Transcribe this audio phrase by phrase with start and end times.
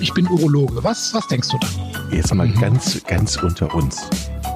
[0.00, 0.82] ich bin Urologe.
[0.82, 1.68] Was, was denkst du da?
[2.10, 2.58] Jetzt mal mhm.
[2.58, 4.08] ganz, ganz unter uns.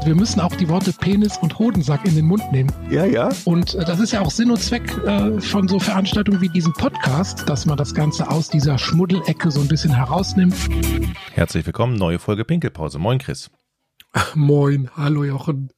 [0.04, 2.72] Wir müssen auch die Worte Penis und Hodensack in den Mund nehmen.
[2.90, 3.30] Ja, ja.
[3.44, 6.72] Und äh, das ist ja auch Sinn und Zweck äh, von so Veranstaltungen wie diesem
[6.72, 10.54] Podcast, dass man das Ganze aus dieser Schmuddelecke so ein bisschen herausnimmt.
[11.32, 12.98] Herzlich willkommen, neue Folge Pinkelpause.
[12.98, 13.50] Moin, Chris.
[14.12, 15.70] Ach, moin, hallo Jochen.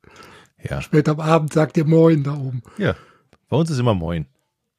[0.62, 0.80] Ja.
[0.80, 2.62] Spät am Abend sagt ihr Moin da oben.
[2.78, 2.94] Ja,
[3.48, 4.26] bei uns ist immer Moin.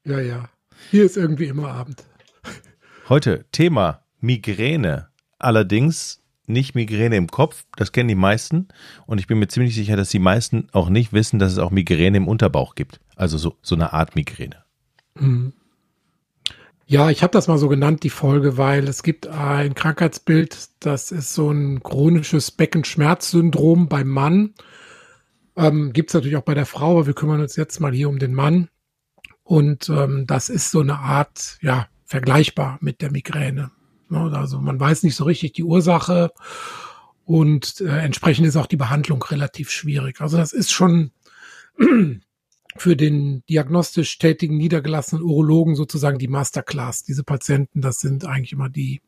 [0.05, 0.49] Ja, ja.
[0.91, 2.03] Hier ist irgendwie immer Abend.
[3.09, 5.09] Heute Thema Migräne.
[5.39, 8.69] Allerdings nicht Migräne im Kopf, das kennen die meisten.
[9.05, 11.71] Und ich bin mir ziemlich sicher, dass die meisten auch nicht wissen, dass es auch
[11.71, 12.99] Migräne im Unterbauch gibt.
[13.15, 14.63] Also so, so eine Art Migräne.
[15.15, 15.53] Mhm.
[16.89, 21.11] Ja, ich habe das mal so genannt, die Folge, weil es gibt ein Krankheitsbild, das
[21.11, 24.53] ist so ein chronisches Beckenschmerzsyndrom beim Mann.
[25.57, 28.07] Ähm, gibt es natürlich auch bei der Frau, aber wir kümmern uns jetzt mal hier
[28.07, 28.69] um den Mann.
[29.43, 33.71] Und ähm, das ist so eine Art, ja, vergleichbar mit der Migräne.
[34.09, 36.31] Ne, also man weiß nicht so richtig die Ursache
[37.25, 40.21] und äh, entsprechend ist auch die Behandlung relativ schwierig.
[40.21, 41.11] Also das ist schon
[42.77, 47.03] für den diagnostisch tätigen niedergelassenen Urologen sozusagen die Masterclass.
[47.03, 49.01] Diese Patienten, das sind eigentlich immer die,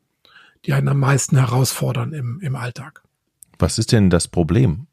[0.66, 3.02] die einen am meisten herausfordern im, im Alltag.
[3.58, 4.86] Was ist denn das Problem?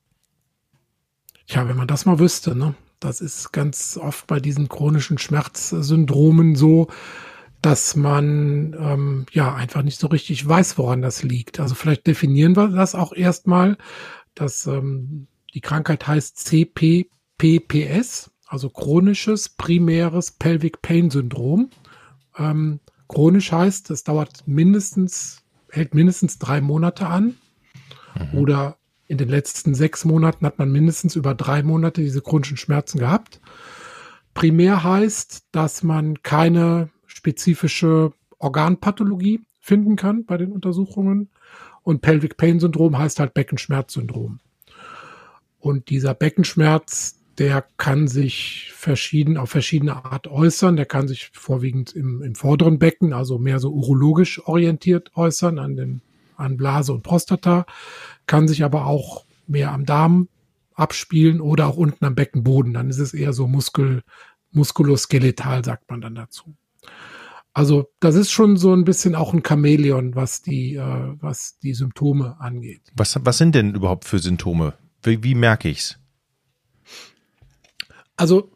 [1.48, 2.76] Tja, wenn man das mal wüsste, ne?
[3.00, 6.88] Das ist ganz oft bei diesen chronischen Schmerzsyndromen so,
[7.68, 11.60] dass man ähm, ja einfach nicht so richtig weiß, woran das liegt.
[11.60, 13.78] Also vielleicht definieren wir das auch erstmal,
[14.36, 21.70] dass ähm, die Krankheit heißt CPPPS, also chronisches primäres Pelvic Pain Syndrom.
[22.38, 22.80] Ähm,
[23.10, 27.36] chronisch heißt, es dauert mindestens, hält mindestens drei Monate an.
[28.18, 28.40] Mhm.
[28.40, 33.00] Oder in den letzten sechs Monaten hat man mindestens über drei Monate diese chronischen Schmerzen
[33.00, 33.42] gehabt.
[34.34, 36.92] Primär heißt, dass man keine
[37.28, 41.30] spezifische Organpathologie finden kann bei den Untersuchungen.
[41.84, 44.40] Und Pelvic Pain Syndrom heißt halt Beckenschmerzsyndrom.
[45.60, 50.78] Und dieser Beckenschmerz, der kann sich verschieden, auf verschiedene Art äußern.
[50.78, 55.76] Der kann sich vorwiegend im, im vorderen Becken, also mehr so urologisch orientiert äußern, an
[55.76, 56.02] den,
[56.38, 57.66] an Blase und Prostata,
[58.26, 60.30] kann sich aber auch mehr am Darm
[60.76, 62.74] abspielen oder auch unten am Beckenboden.
[62.74, 64.04] Dann ist es eher so muskel,
[64.52, 66.56] muskuloskeletal, sagt man dann dazu.
[67.58, 71.74] Also das ist schon so ein bisschen auch ein Chamäleon, was die, äh, was die
[71.74, 72.84] Symptome angeht.
[72.96, 74.76] Was, was sind denn überhaupt für Symptome?
[75.02, 75.98] Wie, wie merke ich's?
[78.16, 78.52] Also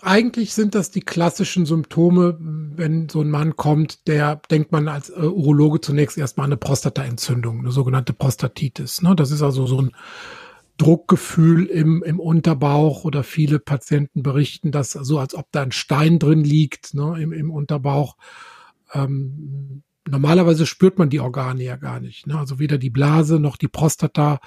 [0.00, 5.10] eigentlich sind das die klassischen Symptome, wenn so ein Mann kommt, der denkt man als
[5.10, 9.02] äh, Urologe zunächst erstmal eine Prostataentzündung, eine sogenannte Prostatitis.
[9.02, 9.16] Ne?
[9.16, 9.90] Das ist also so ein
[10.76, 16.18] Druckgefühl im, im Unterbauch oder viele Patienten berichten das so, als ob da ein Stein
[16.18, 18.16] drin liegt ne, im, im Unterbauch.
[18.92, 22.26] Ähm, normalerweise spürt man die Organe ja gar nicht.
[22.26, 22.38] Ne?
[22.38, 24.40] Also weder die Blase noch die Prostata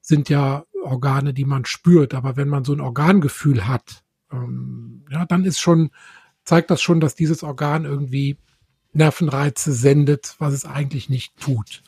[0.00, 2.14] sind ja Organe, die man spürt.
[2.14, 5.90] Aber wenn man so ein Organgefühl hat, ähm, ja, dann ist schon,
[6.44, 8.38] zeigt das schon, dass dieses Organ irgendwie
[8.92, 11.82] Nervenreize sendet, was es eigentlich nicht tut.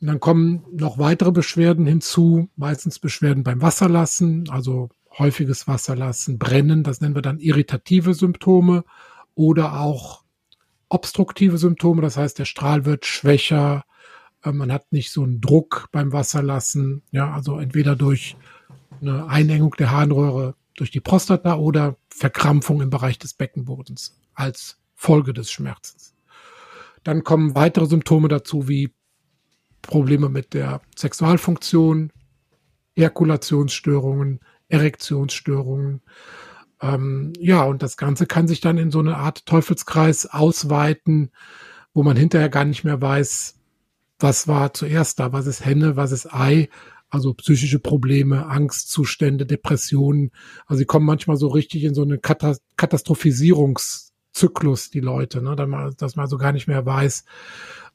[0.00, 4.88] Und dann kommen noch weitere Beschwerden hinzu, meistens Beschwerden beim Wasserlassen, also
[5.18, 8.84] häufiges Wasserlassen, Brennen, das nennen wir dann irritative Symptome
[9.34, 10.24] oder auch
[10.88, 13.84] obstruktive Symptome, das heißt, der Strahl wird schwächer,
[14.42, 18.36] äh, man hat nicht so einen Druck beim Wasserlassen, ja, also entweder durch
[19.00, 25.34] eine Einengung der Harnröhre durch die Prostata oder Verkrampfung im Bereich des Beckenbodens als Folge
[25.34, 26.14] des Schmerzens.
[27.04, 28.92] Dann kommen weitere Symptome dazu wie
[29.82, 32.12] Probleme mit der Sexualfunktion,
[32.94, 36.02] Ejakulationsstörungen, Erektionsstörungen.
[36.80, 41.30] Ähm, ja, und das Ganze kann sich dann in so eine Art Teufelskreis ausweiten,
[41.92, 43.56] wo man hinterher gar nicht mehr weiß,
[44.18, 46.68] was war zuerst da, was ist Henne, was ist Ei,
[47.08, 50.30] also psychische Probleme, Angstzustände, Depressionen.
[50.66, 55.94] Also sie kommen manchmal so richtig in so eine Katastrophisierungszyklus, die Leute, ne, dass man,
[55.98, 57.24] dass man so gar nicht mehr weiß,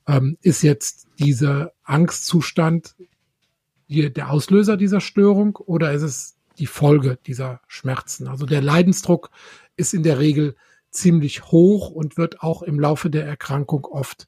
[0.07, 2.95] ähm, ist jetzt dieser Angstzustand
[3.87, 8.27] hier der Auslöser dieser Störung oder ist es die Folge dieser Schmerzen?
[8.27, 9.29] Also der Leidensdruck
[9.77, 10.55] ist in der Regel
[10.91, 14.27] ziemlich hoch und wird auch im Laufe der Erkrankung oft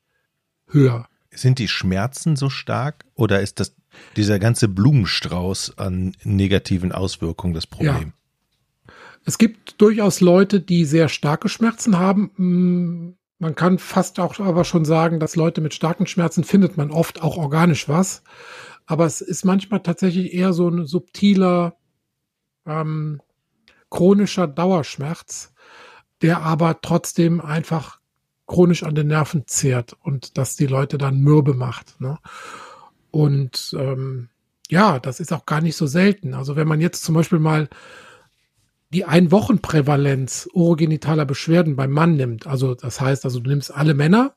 [0.67, 1.07] höher.
[1.31, 3.75] Sind die Schmerzen so stark oder ist das
[4.15, 8.13] dieser ganze Blumenstrauß an negativen Auswirkungen das Problem?
[8.13, 8.93] Ja.
[9.25, 13.17] Es gibt durchaus Leute, die sehr starke Schmerzen haben.
[13.39, 17.21] Man kann fast auch aber schon sagen, dass Leute mit starken Schmerzen findet man oft
[17.21, 18.23] auch organisch was.
[18.85, 21.75] Aber es ist manchmal tatsächlich eher so ein subtiler,
[22.65, 23.21] ähm,
[23.89, 25.53] chronischer Dauerschmerz,
[26.21, 27.99] der aber trotzdem einfach
[28.47, 31.99] chronisch an den Nerven zehrt und das die Leute dann mürbe macht.
[32.01, 32.17] Ne?
[33.11, 34.29] Und ähm,
[34.69, 36.33] ja, das ist auch gar nicht so selten.
[36.33, 37.69] Also wenn man jetzt zum Beispiel mal
[38.89, 44.35] die Einwochenprävalenz urogenitaler Beschwerden beim Mann nimmt, also das heißt, also du nimmst alle Männer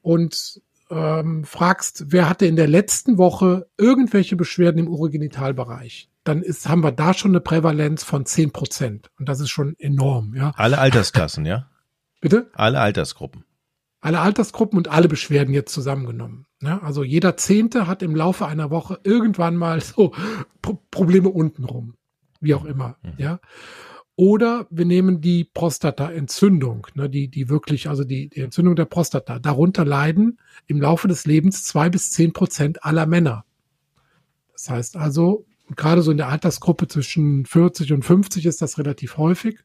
[0.00, 6.68] und ähm, fragst, wer hatte in der letzten Woche irgendwelche Beschwerden im Urogenitalbereich, dann ist,
[6.68, 9.10] haben wir da schon eine Prävalenz von zehn Prozent.
[9.18, 10.52] Und das ist schon enorm, ja.
[10.56, 11.70] Alle Altersklassen, ja?
[12.20, 12.50] Bitte?
[12.54, 13.44] Alle Altersgruppen.
[14.00, 16.46] Alle Altersgruppen und alle Beschwerden jetzt zusammengenommen.
[16.62, 20.12] Ja, also jeder Zehnte hat im Laufe einer Woche irgendwann mal so
[20.62, 21.94] Pro Probleme untenrum.
[22.40, 23.12] Wie auch immer, mhm.
[23.18, 23.40] ja.
[24.16, 29.38] Oder wir nehmen die Prostataentzündung, ne, die, die wirklich, also die, die Entzündung der Prostata.
[29.38, 33.44] Darunter leiden im Laufe des Lebens zwei bis zehn Prozent aller Männer.
[34.52, 35.46] Das heißt also,
[35.76, 39.60] gerade so in der Altersgruppe zwischen 40 und 50 ist das relativ häufig.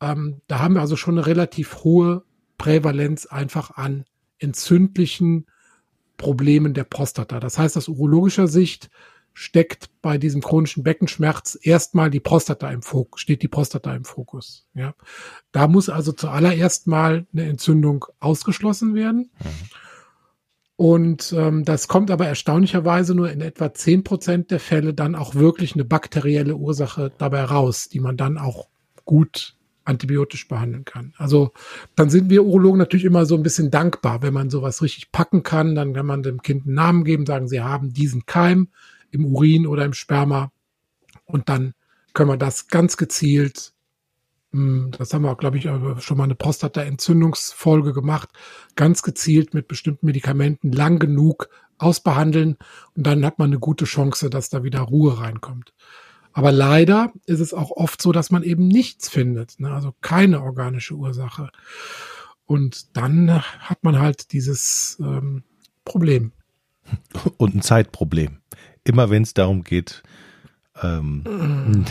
[0.00, 2.22] Ähm, da haben wir also schon eine relativ hohe
[2.58, 4.04] Prävalenz einfach an
[4.38, 5.46] entzündlichen
[6.16, 7.40] Problemen der Prostata.
[7.40, 8.88] Das heißt, aus urologischer Sicht
[9.34, 14.66] steckt bei diesem chronischen Beckenschmerz erstmal die Prostata im Fokus, steht die Prostata im Fokus.
[14.74, 14.94] Ja.
[15.50, 19.30] Da muss also zuallererst mal eine Entzündung ausgeschlossen werden.
[19.40, 19.48] Mhm.
[20.76, 25.34] Und ähm, das kommt aber erstaunlicherweise nur in etwa zehn Prozent der Fälle dann auch
[25.34, 28.68] wirklich eine bakterielle Ursache dabei raus, die man dann auch
[29.04, 31.12] gut antibiotisch behandeln kann.
[31.16, 31.52] Also
[31.94, 35.42] dann sind wir Urologen natürlich immer so ein bisschen dankbar, wenn man sowas richtig packen
[35.42, 38.68] kann, dann kann man dem Kind einen Namen geben, sagen, sie haben diesen Keim,
[39.14, 40.52] im Urin oder im Sperma.
[41.24, 41.74] Und dann
[42.12, 43.72] können wir das ganz gezielt,
[44.52, 48.28] hm, das haben wir, glaube ich, schon mal eine Prostata-Entzündungsfolge gemacht,
[48.76, 52.56] ganz gezielt mit bestimmten Medikamenten lang genug ausbehandeln
[52.94, 55.74] und dann hat man eine gute Chance, dass da wieder Ruhe reinkommt.
[56.32, 59.72] Aber leider ist es auch oft so, dass man eben nichts findet, ne?
[59.72, 61.50] also keine organische Ursache.
[62.44, 65.44] Und dann hat man halt dieses ähm,
[65.84, 66.32] Problem.
[67.38, 68.38] Und ein Zeitproblem
[68.84, 70.02] immer wenn es darum geht,
[70.82, 71.22] ähm,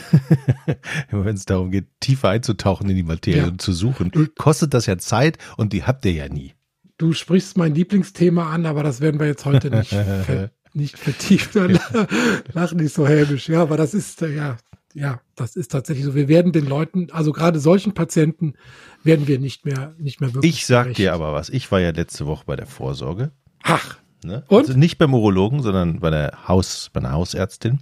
[1.12, 3.48] immer wenn es darum geht, tiefer einzutauchen in die Materie ja.
[3.48, 6.54] und zu suchen, kostet das ja Zeit und die habt ihr ja nie.
[6.98, 9.90] Du sprichst mein Lieblingsthema an, aber das werden wir jetzt heute nicht,
[10.25, 11.80] ver nicht vertiefen.
[12.54, 13.50] Lach nicht so hämisch.
[13.50, 14.57] Ja, aber das ist, äh, ja,
[14.94, 16.16] ja, das ist tatsächlich so.
[16.16, 18.54] Wir werden den Leuten, also gerade solchen Patienten,
[19.04, 20.54] werden wir nicht mehr, nicht mehr wirklich.
[20.54, 21.00] Ich sag gerecht.
[21.00, 21.50] dir aber was.
[21.50, 23.31] Ich war ja letzte Woche bei der Vorsorge.
[23.63, 23.98] Ach.
[24.24, 24.44] Ne?
[24.48, 24.68] Und?
[24.68, 27.80] Also nicht beim Urologen, sondern bei der Haus, bei einer Hausärztin.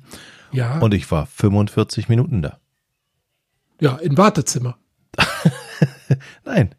[0.51, 0.79] Ja.
[0.79, 2.57] Und ich war 45 Minuten da.
[3.79, 4.77] Ja, im Wartezimmer.
[6.45, 6.75] Nein,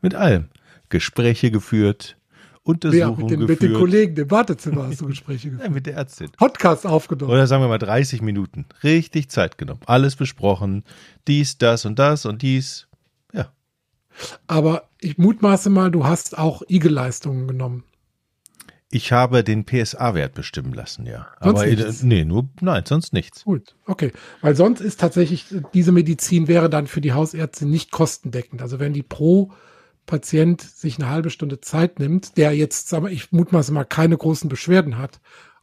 [0.00, 0.48] mit allem.
[0.88, 2.18] Gespräche geführt,
[2.64, 3.60] Untersuchungen ja, mit den, geführt.
[3.62, 5.64] Mit den Kollegen im Wartezimmer hast du Gespräche geführt.
[5.64, 6.30] Nein, mit der Ärztin.
[6.36, 7.32] Podcast aufgenommen.
[7.32, 8.66] Oder sagen wir mal 30 Minuten.
[8.84, 9.80] Richtig Zeit genommen.
[9.86, 10.84] Alles besprochen.
[11.26, 12.86] Dies, das und das und dies.
[13.32, 13.52] Ja.
[14.46, 17.84] Aber ich mutmaße mal, du hast auch Igel-Leistungen genommen.
[18.94, 21.26] Ich habe den PSA-Wert bestimmen lassen, ja.
[21.40, 22.02] Sonst Aber nichts.
[22.02, 23.44] nee, nur nein, sonst nichts.
[23.44, 24.12] Gut, okay.
[24.42, 28.60] Weil sonst ist tatsächlich diese Medizin wäre dann für die Hausärzte nicht kostendeckend.
[28.60, 29.50] Also wenn die pro
[30.04, 34.18] Patient sich eine halbe Stunde Zeit nimmt, der jetzt, sag mal, ich mutmaße mal keine
[34.18, 35.20] großen Beschwerden hat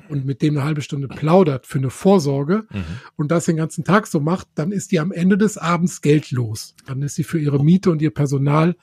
[0.10, 2.84] und mit dem eine halbe Stunde plaudert für eine Vorsorge mhm.
[3.16, 6.74] und das den ganzen Tag so macht, dann ist die am Ende des Abends geldlos.
[6.88, 8.76] Dann ist sie für ihre Miete und ihr Personal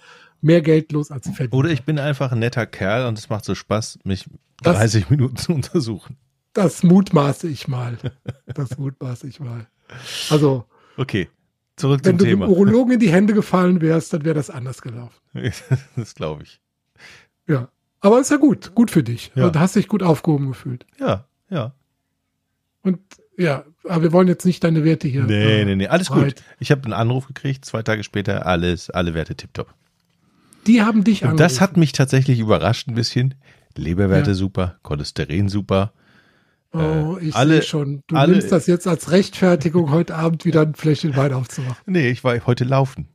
[0.47, 1.53] mehr Geld los, als verdient.
[1.53, 4.27] Oder ich bin einfach ein netter Kerl und es macht so Spaß, mich
[4.63, 6.17] das, 30 Minuten zu untersuchen.
[6.55, 7.99] Das mutmaße ich mal.
[8.47, 9.67] Das mutmaße ich mal.
[10.31, 10.65] Also.
[10.97, 11.29] Okay.
[11.77, 12.23] Zurück zum Thema.
[12.23, 15.21] Wenn du dem Urologen in die Hände gefallen wärst, dann wäre das anders gelaufen.
[15.97, 16.63] das glaube ich.
[17.47, 17.69] Ja.
[18.01, 18.75] Aber ist ja gut.
[18.75, 19.33] Gut für dich.
[19.35, 19.51] Ja.
[19.51, 20.87] Du hast dich gut aufgehoben gefühlt.
[20.99, 21.75] Ja, ja.
[22.83, 23.01] Und
[23.37, 25.25] ja, aber wir wollen jetzt nicht deine Werte hier.
[25.25, 25.89] Nee, äh, nee, nee.
[25.89, 26.37] Alles breit.
[26.37, 26.45] gut.
[26.59, 29.75] Ich habe einen Anruf gekriegt, zwei Tage später, alles, alle Werte tipptopp.
[30.67, 31.39] Die haben dich angerufen.
[31.39, 33.35] Das hat mich tatsächlich überrascht ein bisschen.
[33.77, 34.35] Leberwerte ja.
[34.35, 35.93] super, Cholesterin super.
[36.73, 38.03] Oh, ich alle, sehe schon.
[38.07, 41.77] Du alle, nimmst das jetzt als Rechtfertigung, heute Abend wieder ein Fläschchen Wein aufzumachen.
[41.87, 43.09] Nee, ich war heute laufen.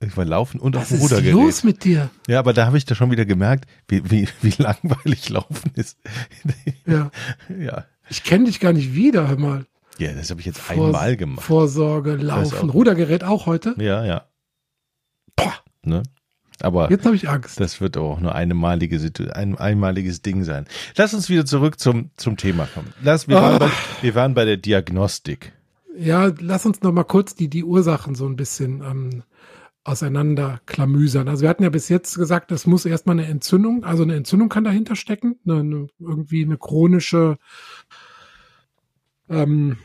[0.00, 1.34] Ich war laufen und Was auf dem Rudergerät.
[1.34, 2.08] Was ist los mit dir?
[2.28, 5.98] Ja, aber da habe ich da schon wieder gemerkt, wie, wie, wie langweilig Laufen ist.
[6.86, 7.10] Ja.
[7.58, 7.84] ja.
[8.08, 9.66] Ich kenne dich gar nicht wieder, hör mal.
[9.98, 11.44] Ja, das habe ich jetzt Vor einmal gemacht.
[11.44, 12.74] Vorsorge, Laufen, auch.
[12.74, 13.74] Rudergerät auch heute?
[13.78, 14.28] Ja, ja.
[15.34, 15.54] Boah.
[15.82, 16.04] Ne?
[16.60, 17.60] Aber jetzt habe ich Angst.
[17.60, 18.98] Das wird auch nur einmalige
[19.32, 20.66] ein einmaliges Ding sein.
[20.96, 22.92] Lass uns wieder zurück zum zum Thema kommen.
[23.02, 23.58] Lass, wir, waren ah.
[23.58, 23.70] bei,
[24.02, 25.52] wir waren bei der Diagnostik.
[25.96, 29.22] Ja, lass uns noch mal kurz die die Ursachen so ein bisschen ähm,
[29.84, 31.28] auseinanderklamüsern.
[31.28, 34.48] Also wir hatten ja bis jetzt gesagt, es muss erstmal eine Entzündung, also eine Entzündung
[34.48, 37.38] kann dahinter stecken, eine, eine, irgendwie eine chronische
[39.30, 39.78] ähm,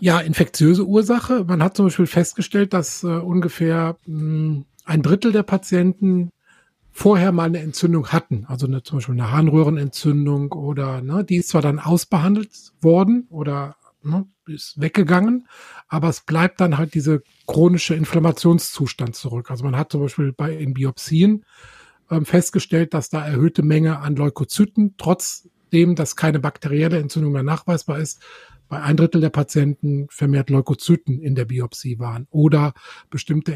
[0.00, 1.44] ja, infektiöse Ursache.
[1.44, 6.30] Man hat zum Beispiel festgestellt, dass äh, ungefähr mh, hm, ein Drittel der Patienten
[6.92, 11.50] vorher mal eine Entzündung hatten, also eine, zum Beispiel eine Harnröhrenentzündung oder ne, die ist
[11.50, 15.46] zwar dann ausbehandelt worden oder ne, ist weggegangen,
[15.88, 19.50] aber es bleibt dann halt diese chronische Inflammationszustand zurück.
[19.50, 21.44] Also man hat zum Beispiel bei in Biopsien
[22.10, 27.98] ähm, festgestellt, dass da erhöhte Menge an Leukozyten, trotzdem, dass keine bakterielle Entzündung mehr nachweisbar
[27.98, 28.22] ist,
[28.68, 32.72] bei ein Drittel der Patienten vermehrt Leukozyten in der Biopsie waren oder
[33.10, 33.54] bestimmte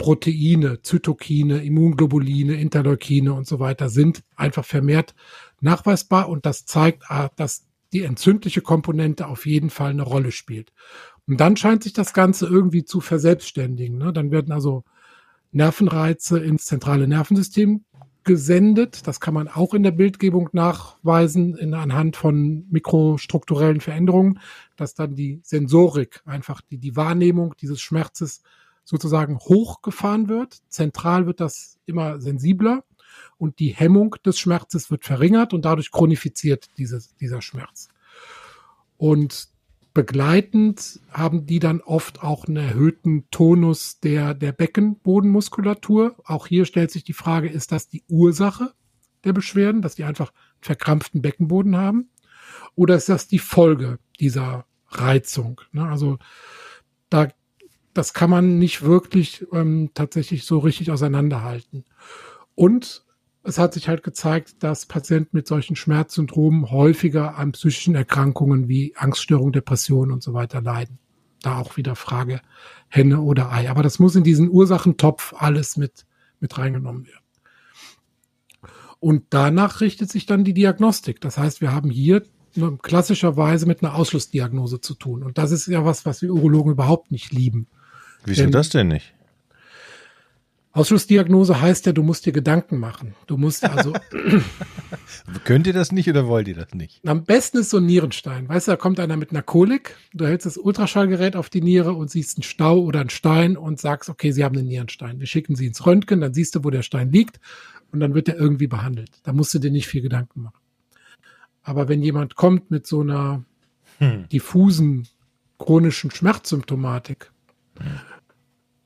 [0.00, 5.14] Entzündungsproteine, Zytokine, Immunglobuline, Interleukine und so weiter sind einfach vermehrt
[5.60, 10.72] nachweisbar und das zeigt, ah, dass die entzündliche Komponente auf jeden Fall eine Rolle spielt.
[11.26, 13.98] Und dann scheint sich das Ganze irgendwie zu verselbstständigen.
[13.98, 14.12] Ne?
[14.12, 14.84] Dann werden also
[15.52, 17.84] Nervenreize ins zentrale Nervensystem
[18.24, 19.06] gesendet.
[19.06, 24.38] Das kann man auch in der Bildgebung nachweisen, in, anhand von mikrostrukturellen Veränderungen,
[24.76, 28.42] dass dann die Sensorik, einfach die, die Wahrnehmung dieses Schmerzes
[28.90, 30.58] sozusagen hochgefahren wird.
[30.68, 32.82] Zentral wird das immer sensibler
[33.38, 37.88] und die Hemmung des Schmerzes wird verringert und dadurch chronifiziert dieses, dieser Schmerz.
[38.96, 39.48] Und
[39.94, 46.16] begleitend haben die dann oft auch einen erhöhten Tonus der, der Beckenbodenmuskulatur.
[46.24, 48.72] Auch hier stellt sich die Frage, ist das die Ursache
[49.22, 52.10] der Beschwerden, dass die einfach verkrampften Beckenboden haben?
[52.74, 55.60] Oder ist das die Folge dieser Reizung?
[55.70, 55.88] Ne?
[55.88, 56.18] Also
[57.08, 57.28] da,
[57.94, 61.84] das kann man nicht wirklich ähm, tatsächlich so richtig auseinanderhalten.
[62.54, 63.04] Und
[63.42, 68.94] es hat sich halt gezeigt, dass Patienten mit solchen Schmerzsyndromen häufiger an psychischen Erkrankungen wie
[68.96, 70.98] Angststörung, Depression und so weiter leiden.
[71.42, 72.42] Da auch wieder Frage
[72.88, 73.70] Henne oder Ei.
[73.70, 76.04] Aber das muss in diesen Ursachentopf alles mit,
[76.38, 77.24] mit reingenommen werden.
[78.98, 81.22] Und danach richtet sich dann die Diagnostik.
[81.22, 82.22] Das heißt, wir haben hier
[82.82, 85.22] klassischerweise mit einer Ausschlussdiagnose zu tun.
[85.22, 87.68] Und das ist ja was, was wir Urologen überhaupt nicht lieben.
[88.24, 89.14] Wieso denn, das denn nicht?
[90.72, 93.16] Ausschlussdiagnose heißt ja, du musst dir Gedanken machen.
[93.26, 93.92] Du musst also.
[95.44, 97.00] Könnt ihr das nicht oder wollt ihr das nicht?
[97.04, 98.48] Am besten ist so ein Nierenstein.
[98.48, 101.94] Weißt du, da kommt einer mit einer Kolik, du hältst das Ultraschallgerät auf die Niere
[101.94, 105.18] und siehst einen Stau oder einen Stein und sagst, okay, sie haben einen Nierenstein.
[105.18, 107.40] Wir schicken sie ins Röntgen, dann siehst du, wo der Stein liegt
[107.90, 109.10] und dann wird er irgendwie behandelt.
[109.24, 110.60] Da musst du dir nicht viel Gedanken machen.
[111.64, 113.42] Aber wenn jemand kommt mit so einer
[113.98, 114.28] hm.
[114.28, 115.08] diffusen
[115.58, 117.32] chronischen Schmerzsymptomatik,
[117.80, 118.09] hm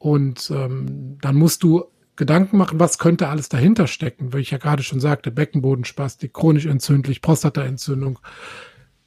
[0.04, 4.58] und ähm, dann musst du Gedanken machen, was könnte alles dahinter stecken, weil ich ja
[4.58, 8.18] gerade schon sagte, Beckenbodenspastik, chronisch entzündlich, Prostataentzündung,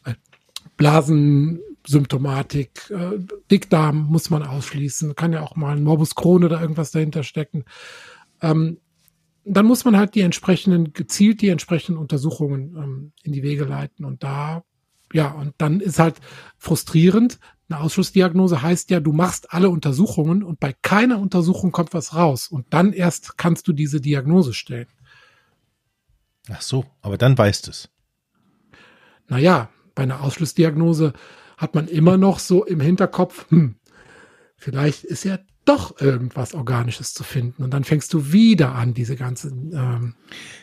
[0.05, 0.15] äh,
[0.75, 3.19] Blasensymptomatik, äh,
[3.51, 7.65] Dickdarm muss man ausschließen, kann ja auch mal ein Morbus Crohn oder irgendwas dahinter stecken.
[8.41, 8.79] Ähm,
[9.45, 14.03] dann muss man halt die entsprechenden, gezielt die entsprechenden Untersuchungen ähm, in die Wege leiten
[14.03, 14.63] und da,
[15.13, 16.15] ja, und dann ist halt
[16.57, 17.37] frustrierend,
[17.69, 22.47] eine Ausschussdiagnose heißt ja, du machst alle Untersuchungen und bei keiner Untersuchung kommt was raus.
[22.47, 24.87] Und dann erst kannst du diese Diagnose stellen.
[26.49, 27.89] Ach so, aber dann weißt es.
[29.27, 31.11] Naja, bei einer Ausschlussdiagnose
[31.57, 33.75] hat man immer noch so im Hinterkopf, hm,
[34.55, 37.63] vielleicht ist ja doch irgendwas Organisches zu finden.
[37.63, 40.15] Und dann fängst du wieder an, diese ganze ähm,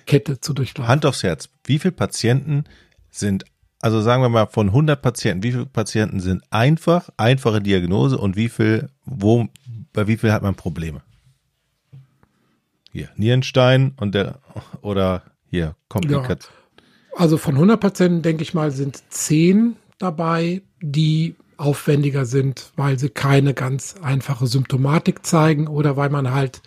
[0.07, 0.89] Kette zu durchlaufen.
[0.89, 1.51] Hand aufs Herz.
[1.65, 2.65] Wie viele Patienten
[3.11, 3.45] sind
[3.85, 8.35] also sagen wir mal von 100 Patienten, wie viele Patienten sind einfach, einfache Diagnose und
[8.35, 9.47] wie viel, wo,
[9.93, 11.03] bei wie viel hat man Probleme?
[12.91, 14.39] Hier, Nierenstein und der,
[14.81, 16.55] oder hier, Komplikation.
[17.13, 17.21] Ja.
[17.21, 23.11] Also von 100 Patienten, denke ich mal, sind 10 dabei, die aufwendiger sind, weil sie
[23.11, 26.63] keine ganz einfache Symptomatik zeigen oder weil man halt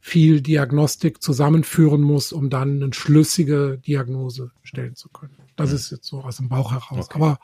[0.00, 5.43] viel Diagnostik zusammenführen muss, um dann eine schlüssige Diagnose stellen zu können.
[5.56, 5.76] Das mhm.
[5.76, 7.06] ist jetzt so aus dem Bauch heraus.
[7.06, 7.14] Okay.
[7.14, 7.38] Aber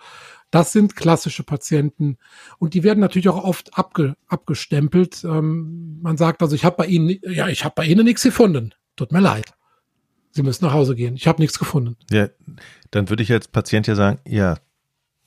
[0.51, 2.19] das sind klassische Patienten
[2.59, 5.25] und die werden natürlich auch oft abge, abgestempelt.
[5.25, 8.75] Ähm, man sagt also, ich habe bei Ihnen, ja, ich habe bei Ihnen nichts gefunden.
[8.97, 9.55] Tut mir leid.
[10.33, 11.17] Sie müssen nach Hause gehen.
[11.17, 11.97] Ich habe nichts gefunden.
[12.11, 12.29] Ja,
[12.91, 14.59] dann würde ich als Patient ja sagen, ja,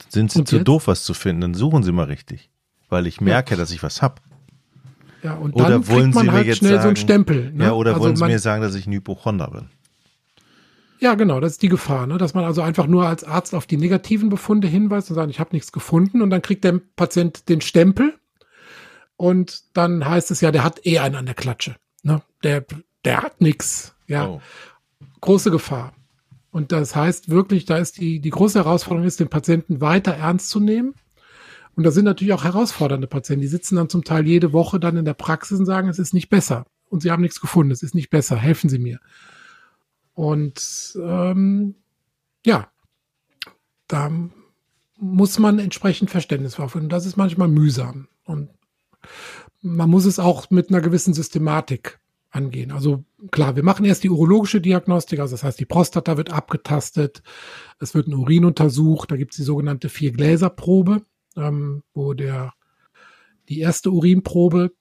[0.09, 0.67] sind Sie und zu jetzt?
[0.67, 1.41] doof, was zu finden?
[1.41, 2.49] Dann suchen Sie mal richtig,
[2.89, 3.57] weil ich merke, ja.
[3.57, 4.21] dass ich was hab.
[5.21, 7.51] Ja, und oder dann wollen man Sie halt mir jetzt schnell sagen, so einen Stempel.
[7.53, 7.65] Ne?
[7.65, 9.69] Ja, oder also wollen Sie mir sagen, dass ich ein Hypochonder bin?
[10.99, 12.17] Ja, genau, das ist die Gefahr, ne?
[12.17, 15.39] dass man also einfach nur als Arzt auf die negativen Befunde hinweist und sagt, ich
[15.39, 18.13] habe nichts gefunden und dann kriegt der Patient den Stempel
[19.17, 21.75] und dann heißt es ja, der hat eh einen an der Klatsche.
[22.03, 22.21] Ne?
[22.43, 22.65] Der,
[23.03, 23.95] der hat nichts.
[24.07, 24.41] Ja, oh.
[25.21, 25.93] große Gefahr.
[26.51, 30.49] Und das heißt wirklich, da ist die, die große Herausforderung ist, den Patienten weiter ernst
[30.49, 30.93] zu nehmen
[31.75, 33.41] und da sind natürlich auch herausfordernde Patienten.
[33.41, 36.13] Die sitzen dann zum Teil jede Woche dann in der Praxis und sagen, es ist
[36.13, 36.65] nicht besser.
[36.89, 38.99] Und sie haben nichts gefunden, es ist nicht besser, helfen Sie mir.
[40.13, 41.75] Und ähm,
[42.45, 42.67] ja,
[43.87, 44.11] da
[44.97, 46.89] muss man entsprechend Verständnis aufwenden.
[46.89, 48.07] Das ist manchmal mühsam.
[48.25, 48.49] Und
[49.61, 52.71] man muss es auch mit einer gewissen Systematik angehen.
[52.71, 57.21] Also klar, wir machen erst die urologische Diagnostik, also das heißt, die Prostata wird abgetastet,
[57.79, 61.03] es wird ein Urin untersucht, da gibt es die sogenannte Vier-Gläser-Probe,
[61.37, 62.53] ähm, wo der
[63.49, 64.71] die erste Urinprobe,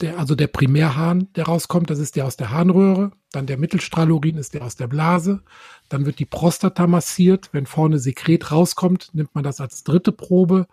[0.00, 4.36] der, also der Primärhahn, der rauskommt, das ist der aus der Harnröhre, dann der Mittelstrahlurin
[4.36, 5.42] ist der aus der Blase,
[5.88, 10.66] dann wird die Prostata massiert, wenn vorne Sekret rauskommt, nimmt man das als dritte Probe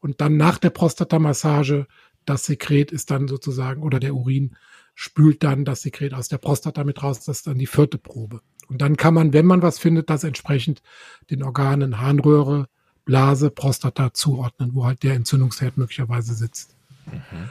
[0.00, 1.86] und dann nach der Prostatamassage
[2.24, 4.56] das Sekret ist dann sozusagen oder der Urin
[4.94, 7.24] spült dann das Sekret aus der Prostata mit raus.
[7.24, 8.40] Das ist dann die vierte Probe.
[8.68, 10.82] Und dann kann man, wenn man was findet, das entsprechend
[11.30, 12.68] den Organen Harnröhre,
[13.04, 16.76] Blase, Prostata zuordnen, wo halt der Entzündungsherd möglicherweise sitzt.
[17.06, 17.48] Mhm.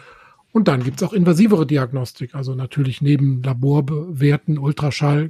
[0.51, 2.34] Und dann gibt's auch invasivere Diagnostik.
[2.34, 5.29] Also natürlich neben Laborwerten, Ultraschall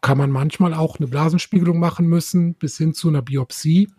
[0.00, 3.90] kann man manchmal auch eine Blasenspiegelung machen müssen, bis hin zu einer Biopsie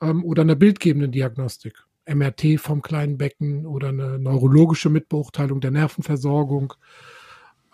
[0.00, 1.84] ähm, oder einer bildgebenden Diagnostik.
[2.06, 6.74] MRT vom kleinen Becken oder eine neurologische Mitbeurteilung der Nervenversorgung.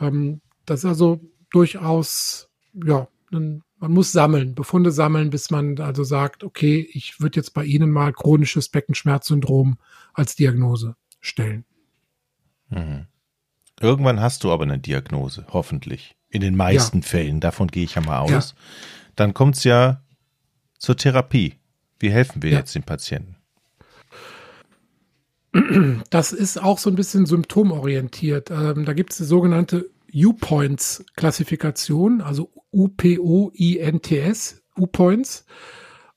[0.00, 6.04] Ähm, das ist also durchaus, ja, ein, man muss sammeln, Befunde sammeln, bis man also
[6.04, 9.78] sagt, okay, ich würde jetzt bei Ihnen mal chronisches Beckenschmerzsyndrom
[10.14, 11.64] als Diagnose stellen.
[12.68, 13.06] Mhm.
[13.80, 16.16] Irgendwann hast du aber eine Diagnose, hoffentlich.
[16.28, 17.06] In den meisten ja.
[17.06, 18.30] Fällen, davon gehe ich ja mal aus.
[18.30, 18.42] Ja.
[19.16, 20.02] Dann kommt es ja
[20.78, 21.54] zur Therapie.
[21.98, 22.58] Wie helfen wir ja.
[22.58, 23.36] jetzt den Patienten?
[26.10, 28.50] Das ist auch so ein bisschen symptomorientiert.
[28.50, 35.46] Ähm, da gibt es die sogenannte U-Points-Klassifikation, also U-P-O-I-N-T-S, U-Points.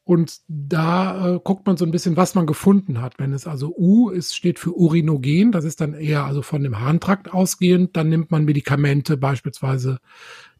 [0.09, 3.19] Und da äh, guckt man so ein bisschen, was man gefunden hat.
[3.19, 6.79] Wenn es also U ist, steht für Urinogen, das ist dann eher also von dem
[6.79, 9.99] Harntrakt ausgehend, dann nimmt man Medikamente, beispielsweise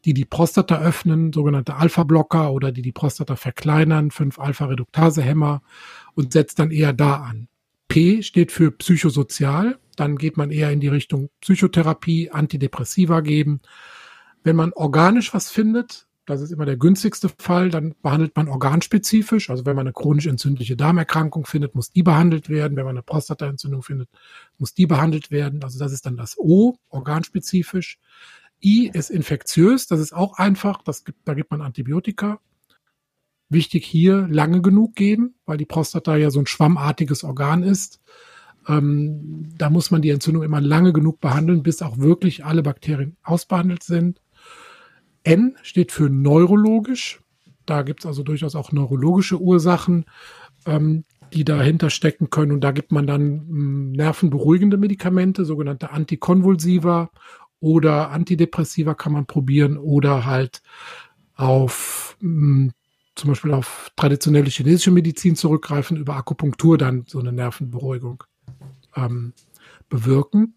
[0.06, 5.64] die die Prostata öffnen, sogenannte Alpha-Blocker oder die die Prostata verkleinern, 5-Alpha-Reduktase-Hämmer
[6.14, 7.48] und setzt dann eher da an.
[7.88, 9.80] P steht für psychosozial.
[9.96, 13.62] Dann geht man eher in die Richtung Psychotherapie, Antidepressiva geben.
[14.44, 19.50] Wenn man organisch was findet, das ist immer der günstigste Fall, dann behandelt man organspezifisch.
[19.50, 22.78] Also wenn man eine chronisch entzündliche Darmerkrankung findet, muss die behandelt werden.
[22.78, 24.10] Wenn man eine Prostataentzündung findet,
[24.60, 25.64] muss die behandelt werden.
[25.64, 27.98] Also das ist dann das O, organspezifisch.
[28.64, 32.40] I ist infektiös, das ist auch einfach, das gibt, da gibt man Antibiotika.
[33.50, 38.02] Wichtig hier lange genug geben, weil die Prostata ja so ein schwammartiges Organ ist.
[38.68, 43.18] Ähm, da muss man die Entzündung immer lange genug behandeln, bis auch wirklich alle Bakterien
[43.24, 44.22] ausbehandelt sind.
[45.24, 47.22] N steht für neurologisch.
[47.66, 50.06] Da gibt es also durchaus auch neurologische Ursachen,
[50.66, 51.04] ähm,
[51.34, 52.52] die dahinter stecken können.
[52.52, 57.12] Und da gibt man dann ähm, nervenberuhigende Medikamente, sogenannte Antikonvulsiva
[57.60, 60.62] oder Antidepressiva kann man probieren oder halt
[61.36, 62.72] auf ähm,
[63.16, 68.24] zum Beispiel auf traditionelle chinesische Medizin zurückgreifen, über Akupunktur dann so eine Nervenberuhigung
[68.96, 69.34] ähm,
[69.90, 70.56] bewirken.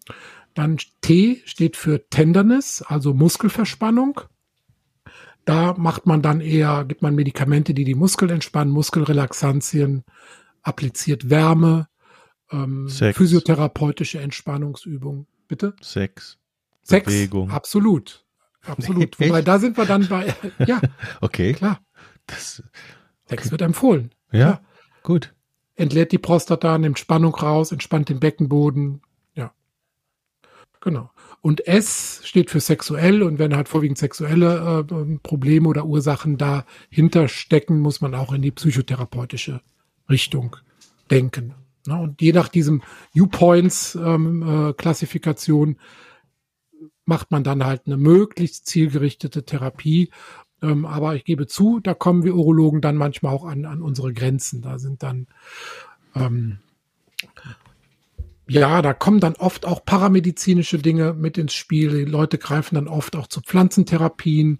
[0.53, 4.21] Dann T steht für Tenderness, also Muskelverspannung.
[5.45, 10.03] Da macht man dann eher, gibt man Medikamente, die die Muskeln entspannen, Muskelrelaxantien,
[10.61, 11.87] appliziert Wärme,
[12.51, 15.27] ähm, physiotherapeutische Entspannungsübungen.
[15.47, 15.75] Bitte?
[15.81, 16.37] Sex.
[16.83, 17.51] Sex, Bewegung.
[17.51, 18.25] absolut.
[18.65, 19.19] Absolut.
[19.19, 20.33] Wobei, da sind wir dann bei,
[20.65, 20.81] ja.
[21.21, 21.53] Okay.
[21.53, 21.79] Klar.
[22.27, 22.69] Das, okay.
[23.29, 24.13] Sex wird empfohlen.
[24.31, 24.61] Ja, ja,
[25.01, 25.33] gut.
[25.75, 29.01] Entleert die Prostata, nimmt Spannung raus, entspannt den Beckenboden.
[29.33, 29.53] Ja.
[30.81, 31.09] Genau.
[31.43, 37.27] Und S steht für sexuell und wenn halt vorwiegend sexuelle äh, Probleme oder Ursachen dahinter
[37.27, 39.59] stecken, muss man auch in die psychotherapeutische
[40.09, 40.55] Richtung
[41.11, 41.53] denken.
[41.85, 41.99] Ne?
[41.99, 42.81] Und je nach diesem
[43.13, 45.79] U-Points-Klassifikation ähm, äh,
[47.03, 50.09] macht man dann halt eine möglichst zielgerichtete Therapie
[50.61, 54.13] ähm, aber ich gebe zu, da kommen wir Urologen dann manchmal auch an, an unsere
[54.13, 54.61] Grenzen.
[54.61, 55.27] Da sind dann,
[56.15, 56.59] ähm,
[58.47, 62.05] ja, da kommen dann oft auch paramedizinische Dinge mit ins Spiel.
[62.05, 64.59] Die Leute greifen dann oft auch zu Pflanzentherapien.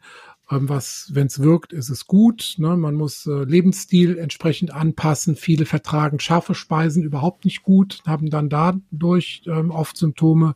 [0.50, 2.56] Ähm, was, wenn es wirkt, ist es gut.
[2.58, 2.78] Ne?
[2.78, 5.36] Man muss äh, Lebensstil entsprechend anpassen.
[5.36, 10.56] Viele vertragen scharfe Speisen überhaupt nicht gut, haben dann dadurch ähm, oft Symptome,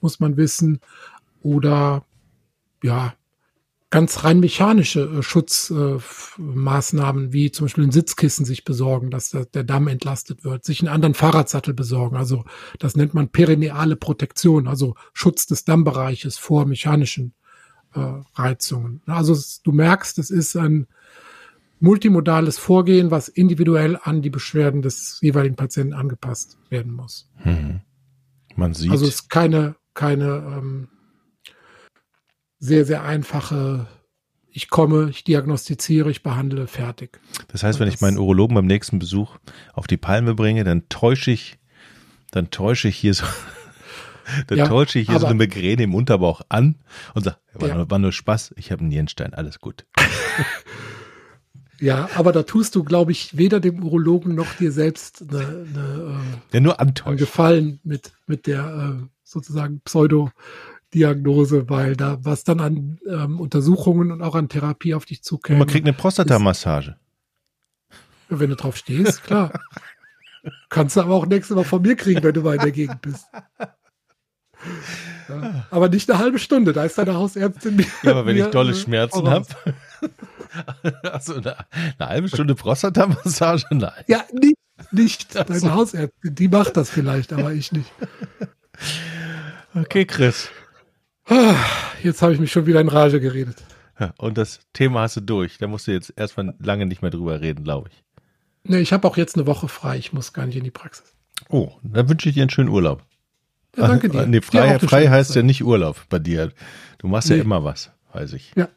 [0.00, 0.80] muss man wissen.
[1.42, 2.04] Oder
[2.82, 3.14] ja,
[3.90, 9.64] ganz rein mechanische äh, Schutzmaßnahmen, äh, wie zum Beispiel ein Sitzkissen sich besorgen, dass der,
[9.64, 12.16] Damm entlastet wird, sich einen anderen Fahrradsattel besorgen.
[12.16, 12.44] Also
[12.78, 17.34] das nennt man perineale Protektion, also Schutz des Dammbereiches vor mechanischen
[17.94, 18.00] äh,
[18.34, 19.02] Reizungen.
[19.06, 20.86] Also du merkst, es ist ein
[21.80, 27.28] multimodales Vorgehen, was individuell an die Beschwerden des jeweiligen Patienten angepasst werden muss.
[27.36, 27.80] Hm.
[28.54, 28.90] Man sieht.
[28.90, 30.88] Also es ist keine, keine ähm,
[32.60, 33.86] sehr, sehr einfache,
[34.52, 37.18] ich komme, ich diagnostiziere, ich behandle, fertig.
[37.48, 39.36] Das heißt, wenn das ich meinen Urologen beim nächsten Besuch
[39.72, 41.58] auf die Palme bringe, dann täusche ich,
[42.30, 43.24] dann täusche ich hier so
[44.46, 46.76] Da Ja, täusche ich hier so aber- eine Migräne im Unterbauch an
[47.14, 47.74] und sage, war, Ja.
[47.74, 49.86] nur, war nur Spaß, ich habe einen Nierenstein, alles gut.
[51.82, 56.20] Ja, aber da tust du, glaube ich, weder dem Urologen noch dir selbst eine, eine,
[56.52, 56.92] äh, Ja, nur einen.
[57.16, 59.80] Gefallen mit, mit der äh, sozusagen
[60.90, 65.24] Pseudo-Diagnose, weil da was dann an ähm, Untersuchungen und auch an Therapie auf dich Und
[65.24, 65.58] zukäme.
[65.60, 66.96] man kriegt eine Prostatamassage.
[68.28, 69.52] Wenn du drauf stehst, klar.
[70.70, 73.02] Kannst du aber auch nächstes Mal von mir kriegen, wenn du mal in der Gegend
[73.02, 73.26] bist.
[75.28, 77.76] Ja, aber nicht eine halbe Stunde, da ist deine Hausärztin.
[77.76, 79.46] mir- Ja, aber wenn ich dolle Schmerzen habe.
[81.04, 81.56] Also eine,
[81.98, 83.66] eine halbe Stunde Prostatamassage?
[83.70, 83.92] Nein.
[84.08, 84.56] Ja, nicht,
[84.90, 85.70] nicht deine so.
[85.72, 87.92] Hausärztin, die macht das vielleicht, aber ich nicht.
[89.74, 90.48] Okay, Chris.
[91.30, 91.54] Ah,
[92.02, 93.56] Jetzt habe ich mich schon wieder in Rage geredet.
[93.98, 95.58] Ja, Und das Thema hast du durch.
[95.58, 98.02] Da musst du jetzt erstmal lange nicht mehr drüber reden, glaube ich.
[98.64, 101.14] Nee, ich habe auch jetzt eine Woche frei, ich muss gar nicht in die Praxis.
[101.48, 103.02] Oh, dann wünsche ich dir einen schönen Urlaub.
[103.76, 104.26] Ja, danke dir.
[104.26, 106.52] Nee, Dir frei, eine frei heißt ja nicht Urlaub bei dir.
[106.98, 107.42] Du machst ja Nee.
[107.42, 108.52] immer was, weiß ich.
[108.56, 108.68] Ja,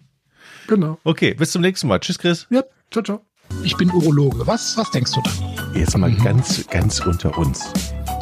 [0.68, 1.00] genau.
[1.04, 2.00] Okay, bis zum nächsten Mal.
[2.00, 2.48] Tschüss, Chris.
[2.50, 3.22] Ja, ciao, ciao.
[3.64, 4.46] Ich bin Urologe.
[4.48, 5.32] Was, was denkst du da?
[5.78, 7.74] Jetzt mal ganz, ganz unter uns.